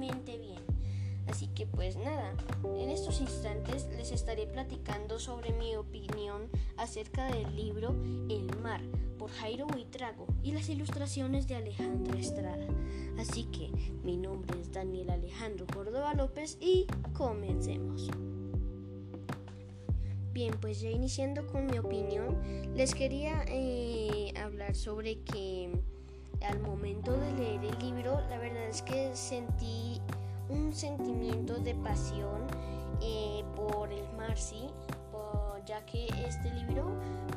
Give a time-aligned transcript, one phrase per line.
[0.00, 0.64] bien.
[1.28, 2.34] Así que pues nada,
[2.78, 7.94] en estos instantes les estaré platicando sobre mi opinión acerca del libro
[8.28, 8.80] El mar
[9.18, 12.66] por Jairo Buitrago y las ilustraciones de Alejandro Estrada.
[13.18, 13.70] Así que
[14.02, 18.10] mi nombre es Daniel Alejandro Córdoba López y comencemos.
[20.32, 22.38] Bien, pues ya iniciando con mi opinión,
[22.74, 25.70] les quería eh, hablar sobre que
[26.42, 28.38] al momento de leer el libro, la
[28.70, 30.00] es que sentí
[30.48, 32.46] un sentimiento de pasión
[33.00, 34.68] eh, por el mar, ¿sí?
[35.66, 36.86] ya que este libro,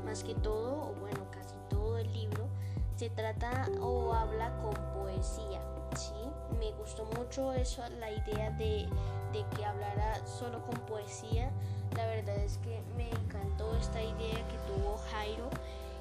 [0.06, 2.48] más que todo, o bueno, casi todo el libro,
[2.96, 5.60] se trata o habla con poesía,
[5.96, 6.14] ¿sí?
[6.58, 8.88] Me gustó mucho eso, la idea de,
[9.34, 11.52] de que hablara solo con poesía.
[11.96, 15.50] La verdad es que me encantó esta idea que tuvo Jairo.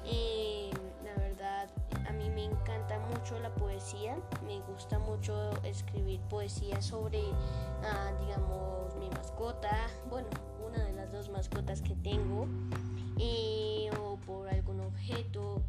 [0.05, 0.71] Eh,
[1.03, 1.69] la verdad,
[2.07, 3.62] a mí me encanta mucho la poesía.
[4.45, 7.19] Me gusta mucho escribir poesía sobre,
[7.83, 9.89] ah, digamos, mi mascota.
[10.09, 10.29] Bueno,
[10.65, 12.47] una de las dos mascotas que tengo.
[13.99, 15.61] O por algún objeto,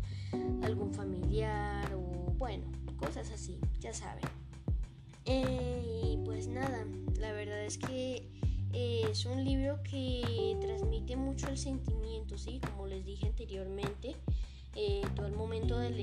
[0.62, 2.65] algún familiar o bueno,
[2.98, 4.25] cosas así, ya saben.
[5.25, 6.87] Eh, y pues nada,
[7.19, 8.29] la verdad es que
[8.73, 12.61] eh, es un libro que transmite mucho el sentimiento, ¿sí?
[12.61, 14.15] Como les dije anteriormente,
[14.77, 15.97] eh, todo el momento de lo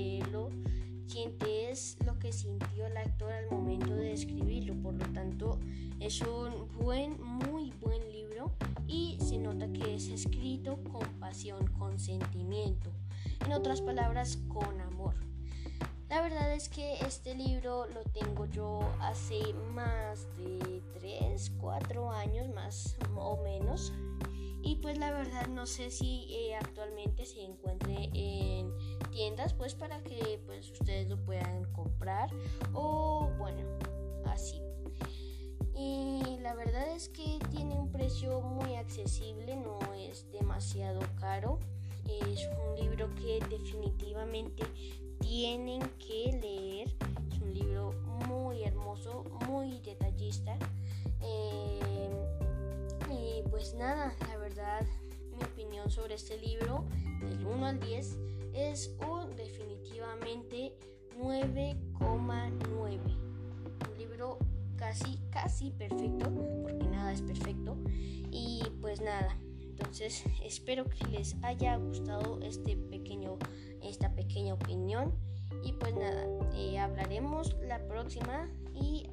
[2.32, 5.58] sintió el actor al momento de escribirlo, por lo tanto
[6.00, 8.50] es un buen, muy buen libro
[8.86, 12.90] y se nota que es escrito con pasión, con sentimiento,
[13.46, 15.14] en otras palabras, con amor.
[16.08, 19.40] La verdad es que este libro lo tengo yo hace
[19.74, 23.94] más de 3, 4 años más o menos.
[24.62, 28.41] Y pues la verdad no sé si eh, actualmente se encuentre en
[29.56, 32.28] pues para que pues ustedes lo puedan comprar
[32.72, 33.60] o bueno,
[34.26, 34.60] así.
[35.76, 41.60] Y la verdad es que tiene un precio muy accesible, no es demasiado caro.
[42.04, 44.64] Es un libro que definitivamente
[45.20, 46.88] tienen que leer.
[47.30, 47.92] Es un libro
[48.28, 50.58] muy hermoso, muy detallista.
[51.20, 52.10] Eh,
[53.08, 54.84] y pues nada, la verdad,
[55.36, 56.84] mi opinión sobre este libro,
[57.20, 58.18] del 1 al 10,
[58.54, 60.76] es un definitivamente
[61.18, 63.00] 9,9.
[63.00, 64.38] Un libro
[64.76, 67.76] casi, casi perfecto, porque nada es perfecto.
[68.30, 73.38] Y pues nada, entonces espero que les haya gustado este pequeño
[73.82, 75.14] esta pequeña opinión.
[75.64, 79.08] Y pues nada, eh, hablaremos la próxima y.